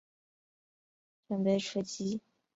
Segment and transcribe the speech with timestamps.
[1.27, 2.21] 準备出击